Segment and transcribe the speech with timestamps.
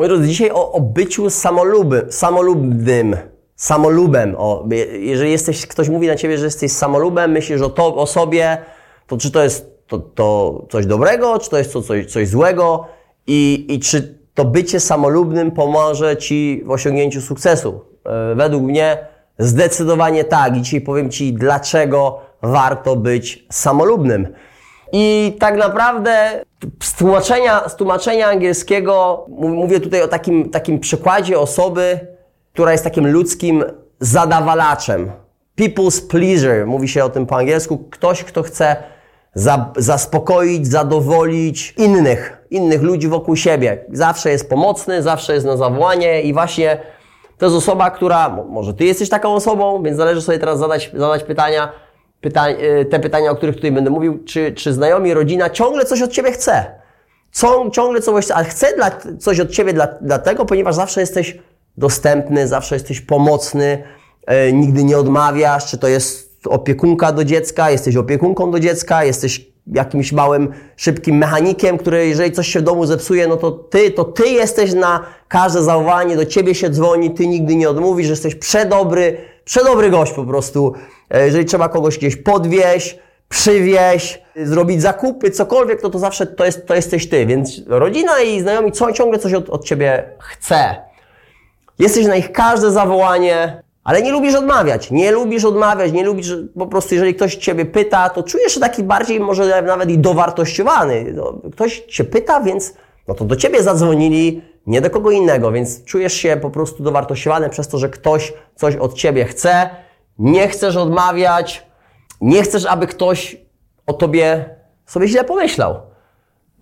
[0.00, 3.16] Moi drodzy, dzisiaj o, o byciu samoluby, samolubnym,
[3.56, 4.34] samolubem.
[4.38, 4.68] O,
[5.00, 8.58] jeżeli jesteś, ktoś mówi na ciebie, że jesteś samolubem, myślisz o, to, o sobie,
[9.06, 12.86] to czy to jest to, to coś dobrego, czy to jest to coś, coś złego
[13.26, 17.80] i, i czy to bycie samolubnym pomoże Ci w osiągnięciu sukcesu?
[18.06, 18.98] E, według mnie
[19.38, 20.56] zdecydowanie tak.
[20.56, 24.28] I dzisiaj powiem Ci, dlaczego warto być samolubnym.
[24.92, 26.44] I tak naprawdę
[26.82, 32.00] z tłumaczenia, z tłumaczenia angielskiego mówię tutaj o takim, takim przykładzie osoby,
[32.52, 33.64] która jest takim ludzkim
[34.00, 35.10] zadawalaczem.
[35.60, 37.78] People's pleaser, mówi się o tym po angielsku.
[37.78, 38.76] Ktoś, kto chce
[39.34, 43.84] za, zaspokoić, zadowolić innych, innych ludzi wokół siebie.
[43.92, 46.80] Zawsze jest pomocny, zawsze jest na zawołanie i właśnie
[47.38, 51.24] to jest osoba, która, może ty jesteś taką osobą, więc należy sobie teraz zadać, zadać
[51.24, 51.72] pytania,
[52.20, 56.02] pytań, y, te pytania, o których tutaj będę mówił, czy, czy znajomi, rodzina ciągle coś
[56.02, 56.80] od ciebie chce.
[57.72, 61.38] Ciągle coś ale chce dla, coś od ciebie dla, dlatego, ponieważ zawsze jesteś
[61.76, 63.82] dostępny, zawsze jesteś pomocny,
[64.28, 69.50] yy, nigdy nie odmawiasz, czy to jest opiekunka do dziecka, jesteś opiekunką do dziecka, jesteś
[69.66, 74.04] jakimś małym, szybkim mechanikiem, który jeżeli coś się w domu zepsuje, no to ty, to
[74.04, 78.34] ty jesteś na każde zawołanie, do ciebie się dzwoni, ty nigdy nie odmówisz, że jesteś
[78.34, 79.16] przedobry,
[79.50, 80.74] przedobry gość po prostu.
[81.10, 82.98] E, jeżeli trzeba kogoś gdzieś podwieźć,
[83.28, 87.26] przywieźć, zrobić zakupy, cokolwiek, to to zawsze to, jest, to jesteś ty.
[87.26, 90.76] Więc rodzina i znajomi co, ciągle coś od, od ciebie chce.
[91.78, 94.90] Jesteś na ich każde zawołanie, ale nie lubisz odmawiać.
[94.90, 98.82] Nie lubisz odmawiać, nie lubisz, po prostu jeżeli ktoś ciebie pyta, to czujesz się taki
[98.82, 101.12] bardziej może nawet i dowartościowany.
[101.14, 102.74] No, ktoś cię pyta, więc
[103.08, 107.48] no to do ciebie zadzwonili, nie do kogo innego, więc czujesz się po prostu dowartościowany
[107.48, 109.70] przez to, że ktoś coś od ciebie chce.
[110.18, 111.66] Nie chcesz odmawiać,
[112.20, 113.36] nie chcesz, aby ktoś
[113.86, 114.54] o tobie
[114.86, 115.80] sobie źle pomyślał.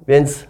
[0.08, 0.44] Więc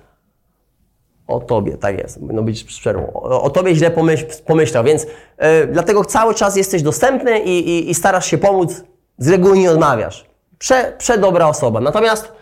[1.27, 3.13] o tobie, tak jest, no być szczerą.
[3.13, 7.95] O, tobie źle pomyśl, pomyślał, więc yy, dlatego cały czas jesteś dostępny i, i, i,
[7.95, 8.83] starasz się pomóc,
[9.19, 10.27] z reguły nie odmawiasz.
[10.59, 11.81] Prze, przedobra osoba.
[11.81, 12.33] Natomiast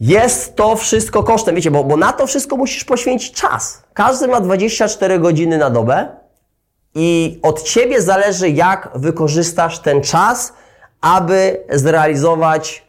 [0.00, 3.82] jest to wszystko kosztem, wiecie, bo, bo na to wszystko musisz poświęcić czas.
[3.94, 6.08] Każdy ma 24 godziny na dobę
[6.94, 10.52] i od ciebie zależy, jak wykorzystasz ten czas,
[11.00, 12.84] aby zrealizować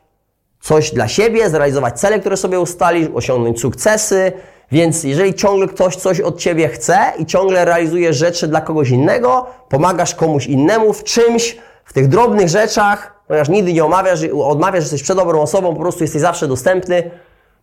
[0.61, 4.31] coś dla siebie, zrealizować cele, które sobie ustalisz, osiągnąć sukcesy.
[4.71, 9.47] Więc jeżeli ciągle ktoś coś od ciebie chce i ciągle realizujesz rzeczy dla kogoś innego,
[9.69, 14.85] pomagasz komuś innemu w czymś, w tych drobnych rzeczach, ponieważ nigdy nie omawiasz, odmawiasz, że
[14.85, 17.11] jesteś przedobrą osobą, po prostu jesteś zawsze dostępny,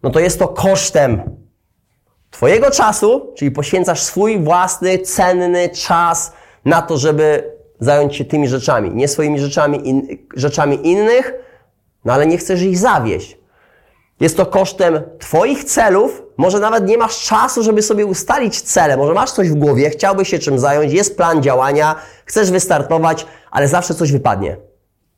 [0.03, 1.23] no to jest to kosztem
[2.31, 6.33] Twojego czasu, czyli poświęcasz swój własny, cenny czas
[6.65, 11.33] na to, żeby zająć się tymi rzeczami, nie swoimi rzeczami, in, rzeczami innych,
[12.05, 13.39] no ale nie chcesz ich zawieść.
[14.21, 16.23] Jest to kosztem Twoich celów.
[16.37, 18.97] Może nawet nie masz czasu, żeby sobie ustalić cele.
[18.97, 21.94] Może masz coś w głowie, chciałbyś się czym zająć, jest plan działania,
[22.25, 24.56] chcesz wystartować, ale zawsze coś wypadnie.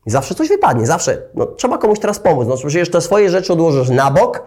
[0.07, 1.23] I zawsze coś wypadnie, zawsze.
[1.35, 2.49] No, trzeba komuś teraz pomóc.
[2.49, 4.43] No przecież te swoje rzeczy odłożysz na bok,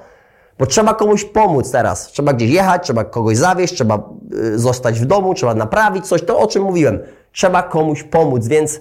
[0.59, 2.07] bo trzeba komuś pomóc teraz.
[2.07, 6.23] Trzeba gdzieś jechać, trzeba kogoś zawieść, trzeba y, zostać w domu, trzeba naprawić coś.
[6.23, 6.99] To, o czym mówiłem.
[7.31, 8.79] Trzeba komuś pomóc, więc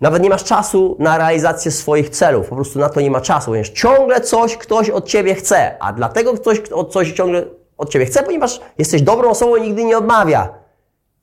[0.00, 3.46] nawet nie masz czasu na realizację swoich celów, po prostu na to nie ma czasu,
[3.46, 7.44] ponieważ ciągle coś ktoś od ciebie chce, a dlatego ktoś coś ciągle
[7.78, 10.48] od ciebie chce, ponieważ jesteś dobrą osobą i nigdy nie odmawia.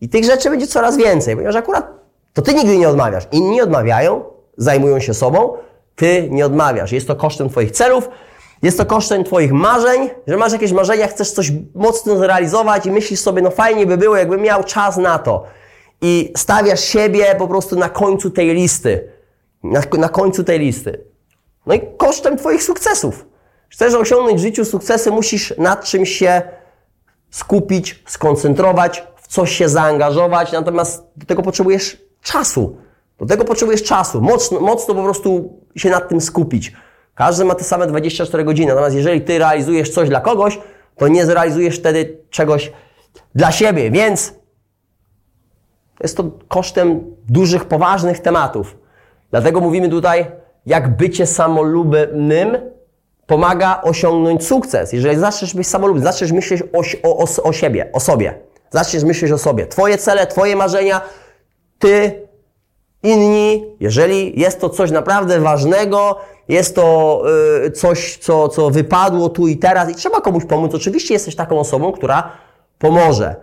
[0.01, 2.00] I tych rzeczy będzie coraz więcej, ponieważ akurat
[2.33, 3.23] to ty nigdy nie odmawiasz.
[3.31, 4.23] Inni odmawiają,
[4.57, 5.53] zajmują się sobą,
[5.95, 6.91] ty nie odmawiasz.
[6.91, 8.09] Jest to kosztem twoich celów,
[8.61, 13.19] jest to kosztem twoich marzeń, że masz jakieś marzenia, chcesz coś mocno zrealizować i myślisz
[13.19, 15.43] sobie, no fajnie by było, jakbym miał czas na to
[16.01, 19.11] i stawiasz siebie po prostu na końcu tej listy.
[19.63, 21.03] Na, na końcu tej listy.
[21.65, 23.25] No i kosztem Twoich sukcesów.
[23.69, 26.41] Chcesz osiągnąć w życiu sukcesy, musisz nad czymś się
[27.31, 32.77] skupić, skoncentrować, w coś się zaangażować, natomiast do tego potrzebujesz czasu.
[33.19, 34.21] Do tego potrzebujesz czasu.
[34.21, 36.73] Mocno, mocno po prostu się nad tym skupić.
[37.15, 40.59] Każdy ma te same 24 godziny, natomiast jeżeli Ty realizujesz coś dla kogoś,
[40.97, 42.71] to nie zrealizujesz wtedy czegoś
[43.35, 44.33] dla siebie, więc
[45.99, 48.77] jest to kosztem dużych, poważnych tematów.
[49.31, 50.25] Dlatego mówimy tutaj,
[50.65, 52.57] jak bycie samolubnym
[53.27, 54.93] pomaga osiągnąć sukces.
[54.93, 56.63] Jeżeli zaczniesz być samolubny, zaczniesz myśleć
[57.03, 58.39] o, o, o siebie, o sobie.
[58.71, 59.67] Zaczniesz myśleć o sobie.
[59.67, 61.01] Twoje cele, Twoje marzenia,
[61.81, 62.27] Ty,
[63.03, 63.75] inni.
[63.79, 66.17] Jeżeli jest to coś naprawdę ważnego,
[66.47, 67.21] jest to
[67.65, 71.59] y, coś, co, co wypadło tu i teraz i trzeba komuś pomóc, oczywiście jesteś taką
[71.59, 72.31] osobą, która
[72.79, 73.35] pomoże.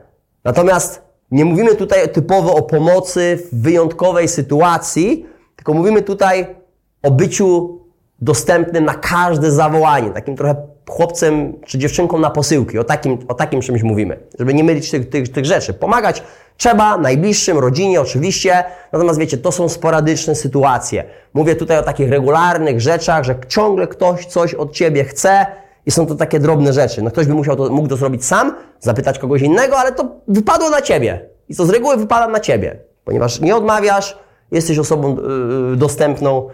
[0.44, 5.26] Natomiast nie mówimy tutaj typowo o pomocy w wyjątkowej sytuacji,
[5.56, 6.56] tylko mówimy tutaj
[7.02, 7.79] o byciu
[8.20, 10.55] dostępnym na każde zawołanie, takim trochę
[10.90, 12.79] chłopcem czy dziewczynką na posyłki.
[12.79, 14.19] O takim, o takim czymś mówimy.
[14.38, 15.75] Żeby nie mylić tych, tych, tych rzeczy.
[15.75, 16.23] Pomagać
[16.56, 18.64] trzeba, najbliższym, rodzinie oczywiście.
[18.93, 21.05] Natomiast wiecie, to są sporadyczne sytuacje.
[21.35, 25.46] Mówię tutaj o takich regularnych rzeczach, że ciągle ktoś coś od Ciebie chce
[25.87, 27.02] i są to takie drobne rzeczy.
[27.02, 30.70] No ktoś by musiał to, mógł to zrobić sam, zapytać kogoś innego, ale to wypadło
[30.70, 31.20] na Ciebie.
[31.49, 32.76] I to z reguły wypada na Ciebie.
[33.05, 34.19] Ponieważ nie odmawiasz,
[34.52, 35.17] jesteś osobą
[35.70, 36.49] yy, dostępną,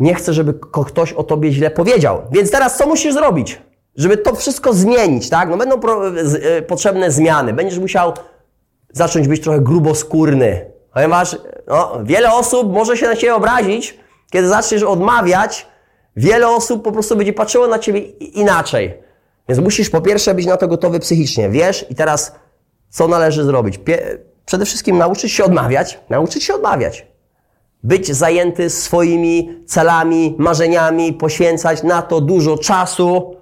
[0.00, 2.22] nie chcę, żeby ktoś o tobie źle powiedział.
[2.30, 3.62] Więc teraz co musisz zrobić?
[3.96, 5.48] Żeby to wszystko zmienić, tak?
[5.48, 5.80] No będą
[6.58, 7.52] y, potrzebne zmiany.
[7.52, 8.12] Będziesz musiał
[8.92, 10.70] zacząć być trochę gruboskórny.
[10.94, 11.36] Ponieważ
[11.66, 13.98] no, wiele osób może się na ciebie obrazić,
[14.30, 15.66] kiedy zaczniesz odmawiać.
[16.16, 18.94] Wiele osób po prostu będzie patrzyło na ciebie inaczej.
[19.48, 21.50] Więc musisz po pierwsze być na to gotowy psychicznie.
[21.50, 22.34] Wiesz i teraz
[22.88, 23.80] co należy zrobić?
[24.46, 26.00] Przede wszystkim nauczyć się odmawiać.
[26.10, 27.09] Nauczyć się odmawiać
[27.82, 33.36] być zajęty swoimi celami, marzeniami, poświęcać na to dużo czasu,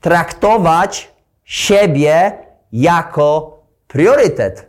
[0.00, 1.14] traktować
[1.44, 2.32] siebie
[2.72, 3.58] jako
[3.88, 4.68] priorytet.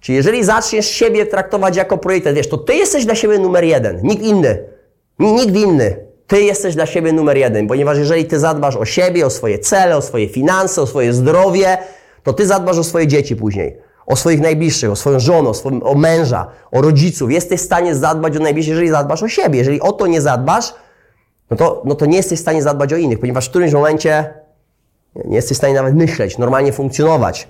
[0.00, 4.00] Czyli jeżeli zaczniesz siebie traktować jako priorytet, wiesz, to ty jesteś dla siebie numer jeden,
[4.02, 4.64] nikt inny.
[5.18, 6.06] Nikt inny.
[6.26, 9.96] Ty jesteś dla siebie numer jeden, ponieważ jeżeli ty zadbasz o siebie, o swoje cele,
[9.96, 11.78] o swoje finanse, o swoje zdrowie,
[12.22, 15.82] to ty zadbasz o swoje dzieci później o swoich najbliższych, o swoją żonę, o, swoim,
[15.82, 17.32] o męża, o rodziców.
[17.32, 19.58] Jesteś w stanie zadbać o najbliższych, jeżeli zadbasz o siebie.
[19.58, 20.74] Jeżeli o to nie zadbasz,
[21.50, 24.34] no to, no to nie jesteś w stanie zadbać o innych, ponieważ w którymś momencie
[25.24, 27.48] nie jesteś w stanie nawet myśleć, normalnie funkcjonować.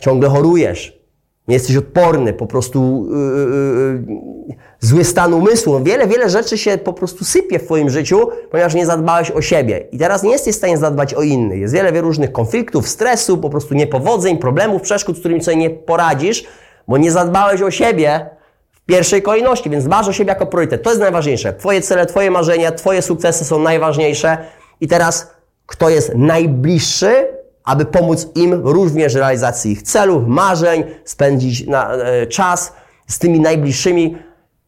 [0.00, 1.00] Ciągle chorujesz,
[1.48, 4.06] nie jesteś odporny, po prostu yy,
[4.48, 5.82] yy, zły stan umysłu.
[5.82, 9.86] Wiele, wiele rzeczy się po prostu sypie w Twoim życiu, ponieważ nie zadbałeś o siebie.
[9.92, 11.60] I teraz nie jesteś w stanie zadbać o innych.
[11.60, 15.70] Jest wiele, wiele różnych konfliktów, stresu, po prostu niepowodzeń, problemów, przeszkód, z którymi sobie nie
[15.70, 16.44] poradzisz,
[16.88, 18.30] bo nie zadbałeś o siebie
[18.72, 20.82] w pierwszej kolejności, więc dbasz o siebie jako priorytet.
[20.82, 21.54] To jest najważniejsze.
[21.54, 24.38] Twoje cele, Twoje marzenia, Twoje sukcesy są najważniejsze.
[24.80, 25.30] I teraz,
[25.66, 32.72] kto jest najbliższy, aby pomóc im również realizacji ich celów, marzeń, spędzić na, e, czas
[33.06, 34.16] z tymi najbliższymi.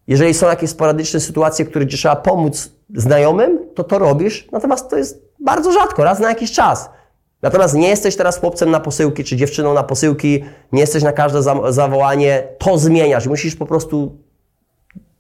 [0.09, 4.97] Jeżeli są jakieś sporadyczne sytuacje, które ci trzeba pomóc znajomym, to to robisz, natomiast to
[4.97, 6.91] jest bardzo rzadko, raz na jakiś czas.
[7.43, 11.43] Natomiast nie jesteś teraz chłopcem na posyłki, czy dziewczyną na posyłki, nie jesteś na każde
[11.73, 13.27] zawołanie, to zmieniasz.
[13.27, 14.17] Musisz po prostu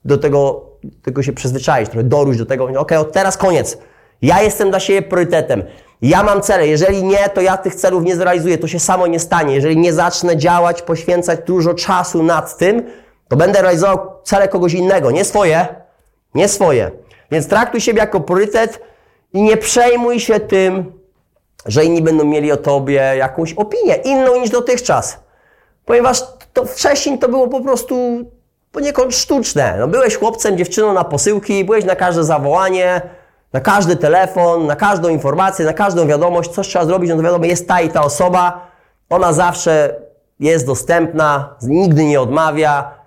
[0.05, 0.67] do tego,
[1.03, 3.79] tego się przyzwyczaić, trochę doróść do tego, okej, okay, teraz koniec.
[4.23, 5.63] Ja jestem dla siebie priorytetem.
[6.03, 6.69] Ja mam cele.
[6.69, 8.59] Jeżeli nie, to ja tych celów nie zrealizuję.
[8.59, 9.55] To się samo nie stanie.
[9.55, 12.83] Jeżeli nie zacznę działać, poświęcać dużo czasu nad tym,
[13.29, 15.67] to będę realizował cele kogoś innego, nie swoje.
[16.35, 16.91] Nie swoje.
[17.31, 18.81] Więc traktuj siebie jako priorytet
[19.33, 20.93] i nie przejmuj się tym,
[21.67, 25.19] że inni będą mieli o tobie jakąś opinię, inną niż dotychczas.
[25.85, 26.23] Ponieważ
[26.53, 28.25] to wcześniej to było po prostu
[28.73, 29.77] poniekąd sztuczne.
[29.79, 33.01] No, byłeś chłopcem, dziewczyną na posyłki, byłeś na każde zawołanie,
[33.53, 37.45] na każdy telefon, na każdą informację, na każdą wiadomość, coś trzeba zrobić, no to wiadomo,
[37.45, 38.67] jest ta i ta osoba,
[39.11, 40.01] ona zawsze
[40.41, 42.98] jest dostępna, nigdy nie odmawia,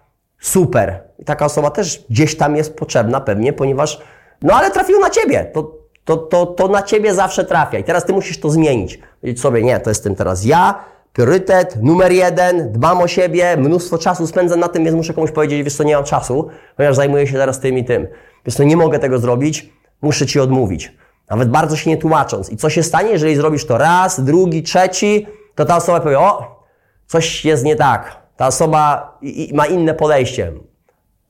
[0.42, 1.00] super.
[1.20, 4.02] I taka osoba też gdzieś tam jest potrzebna pewnie, ponieważ,
[4.42, 8.06] no ale trafił na Ciebie, to, to, to, to na Ciebie zawsze trafia i teraz
[8.06, 9.00] Ty musisz to zmienić.
[9.22, 14.28] Powiedzieć sobie, nie, to jestem teraz ja, priorytet, numer jeden, dbam o siebie, mnóstwo czasu
[14.28, 16.48] spędzam na tym, więc muszę komuś powiedzieć, wiesz co, nie mam czasu,
[16.78, 18.08] ponieważ zajmuję się teraz tym i tym.
[18.46, 19.70] Więc to nie mogę tego zrobić,
[20.02, 20.96] muszę Ci odmówić.
[21.30, 22.50] Nawet bardzo się nie tłumacząc.
[22.50, 26.64] I co się stanie, jeżeli zrobisz to raz, drugi, trzeci, to ta osoba powie, o,
[27.08, 28.21] coś jest nie tak.
[28.42, 29.18] Ta osoba
[29.54, 30.52] ma inne podejście.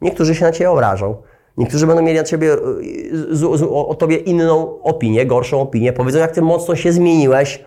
[0.01, 1.15] Niektórzy się na Ciebie obrażą.
[1.58, 2.56] Niektórzy będą mieli na Ciebie,
[3.72, 5.94] o Tobie inną opinię, gorszą opinię.
[5.94, 7.63] Powiedzą, jak Ty mocno się zmieniłeś.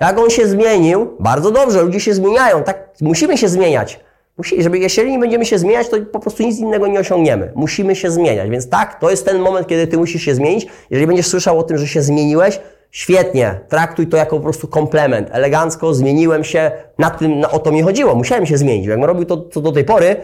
[0.00, 2.62] Jak on się zmienił, bardzo dobrze, ludzie się zmieniają.
[2.62, 4.00] Tak, musimy się zmieniać.
[4.38, 7.52] Musi, żeby, jeżeli nie będziemy się zmieniać, to po prostu nic innego nie osiągniemy.
[7.54, 8.50] Musimy się zmieniać.
[8.50, 10.66] Więc tak, to jest ten moment, kiedy ty musisz się zmienić.
[10.90, 12.60] Jeżeli będziesz słyszał o tym, że się zmieniłeś,
[12.92, 13.60] świetnie.
[13.68, 15.28] Traktuj to jako po prostu komplement.
[15.32, 16.70] Elegancko, zmieniłem się.
[16.98, 18.14] Na tym, na, o to mi chodziło.
[18.14, 18.86] Musiałem się zmienić.
[18.86, 20.16] Jakbym robił to, co do tej pory,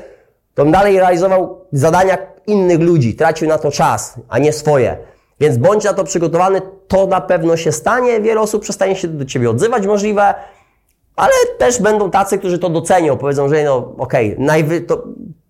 [0.55, 3.15] to dalej realizował zadania innych ludzi.
[3.15, 4.97] Tracił na to czas, a nie swoje.
[5.41, 8.21] Więc bądź na to przygotowany, to na pewno się stanie.
[8.21, 10.35] Wiele osób przestanie się do Ciebie odzywać możliwe.
[11.17, 15.05] Ale też będą tacy, którzy to docenią, powiedzą, że no okej, okay, to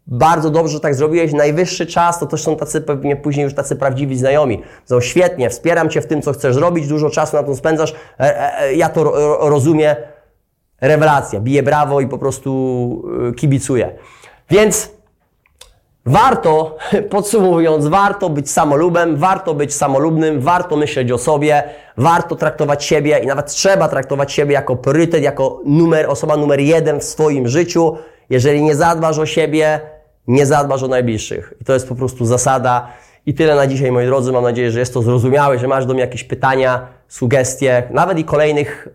[0.09, 3.77] bardzo dobrze, że tak zrobiłeś, najwyższy czas, to też są tacy pewnie później już tacy
[3.77, 4.63] prawdziwi znajomi.
[4.85, 7.97] Są świetnie, wspieram Cię w tym, co chcesz robić, dużo czasu na to spędzasz, e,
[8.21, 9.05] e, e, ja to
[9.49, 9.97] rozumiem,
[10.81, 13.95] rewelacja, bije brawo i po prostu kibicuję.
[14.51, 14.99] Więc
[16.07, 16.77] Warto,
[17.11, 21.63] podsumowując, warto być samolubem, warto być samolubnym, warto myśleć o sobie,
[21.97, 27.01] warto traktować siebie i nawet trzeba traktować siebie jako priorytet, jako numer, osoba numer jeden
[27.01, 27.97] w swoim życiu.
[28.31, 29.81] Jeżeli nie zadbasz o siebie,
[30.29, 31.55] nie zadbasz o najbliższych.
[31.61, 32.89] I to jest po prostu zasada.
[33.27, 34.33] I tyle na dzisiaj, moi drodzy.
[34.33, 38.25] Mam nadzieję, że jest to zrozumiałe, że masz do mnie jakieś pytania, sugestie, nawet i
[38.25, 38.89] kolejnych,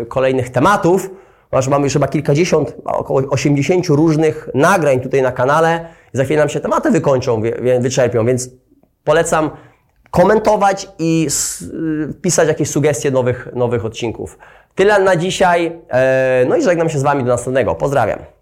[0.00, 1.10] yy, kolejnych tematów.
[1.52, 5.86] Masz, mamy już chyba kilkadziesiąt, około 80 różnych nagrań tutaj na kanale.
[6.12, 8.50] Za chwilę nam się tematy wykończą, wy, wyczerpią, więc
[9.04, 9.50] polecam
[10.10, 11.28] komentować i
[11.72, 14.38] yy, pisać jakieś sugestie nowych, nowych odcinków.
[14.74, 15.64] Tyle na dzisiaj.
[15.64, 17.74] Yy, no i żegnam się z Wami do następnego.
[17.74, 18.35] Pozdrawiam.